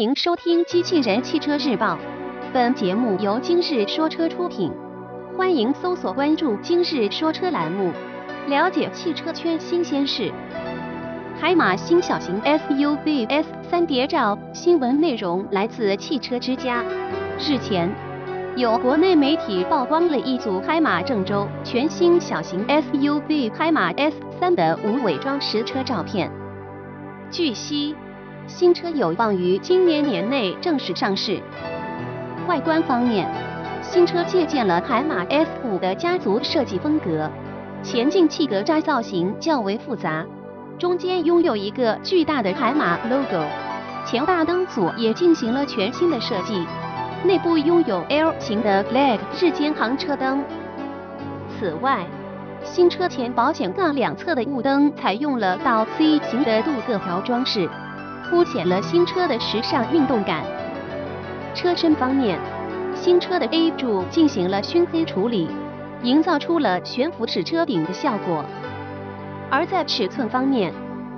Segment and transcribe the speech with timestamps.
[0.00, 1.94] 欢迎收听《机器人汽车日报》，
[2.54, 4.72] 本节目由今日说车出品。
[5.36, 7.92] 欢迎搜索关注“今日说车”栏目，
[8.48, 10.32] 了解汽车圈新鲜事。
[11.38, 16.82] 海马新小型 SUV S 三谍照，新闻内容来自汽车之家。
[17.38, 17.94] 日前，
[18.56, 26.32] 有国内媒体曝光了一组海马郑州全新小型 SUV 海马 S 三的无伪装实车照片。
[27.30, 27.94] 据悉，
[28.50, 31.40] 新车有望于今年年内正式上市。
[32.48, 33.26] 外观方面，
[33.80, 37.30] 新车借鉴了海马 S 五的家族设计风格，
[37.82, 40.26] 前进气格栅造型较为复杂。
[40.78, 43.46] 中间拥有一个巨大的海马 logo，
[44.04, 46.66] 前大灯组也进行了全新的设计，
[47.22, 50.44] 内部拥有 L 型的 LED 日间行车灯。
[51.56, 52.04] 此外，
[52.64, 57.68] 新车前保险杠两侧的雾灯采用了倒 C 型的镀铬条装饰，
[58.30, 60.44] 凸显了新车的时尚运动感。
[61.52, 62.38] 车身方面，
[62.94, 65.48] 新车的 A 柱进行了熏黑处理，
[66.04, 68.44] 营造出了悬浮式车顶的效果。
[69.50, 70.72] 而在尺寸方面，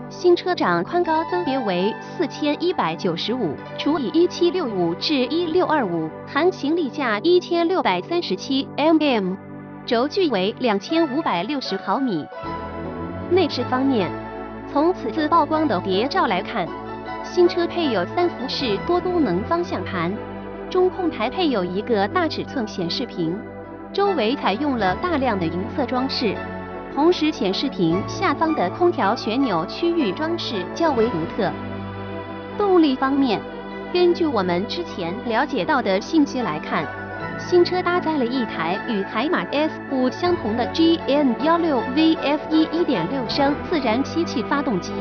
[0.08, 9.36] 新车长宽高分别为四千一百九十五除以一七六五至一六二五，含行李架一千六百三十七 mm，
[9.84, 12.26] 轴距为两千五百六十毫米。
[13.30, 14.10] 内饰方面，
[14.72, 16.66] 从此次曝光的谍照来看，
[17.24, 20.12] 新车配有三辐式多功能方向盘，
[20.68, 23.38] 中控台配有一个大尺寸显示屏，
[23.92, 26.34] 周围采用了大量的银色装饰。
[26.94, 31.50] 同时，显示屏下方的空调旋钮区域装饰较为独特。
[32.58, 33.40] 动力方面，
[33.94, 36.84] 根据我们之前了解到的信息来看，
[37.38, 44.92] 新车搭载了一台与海马 S 五相同的 GN 幺六 VFE 一点六升自然吸气发动机，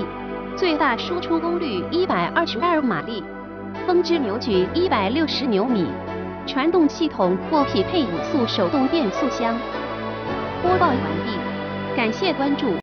[0.57, 3.23] 最大输出功率一百二十二马力，
[3.87, 5.87] 峰值扭矩一百六十牛米，
[6.45, 9.55] 传动系统或匹配五速手动变速箱。
[10.61, 11.31] 播报完毕。
[11.95, 12.73] 感谢关注。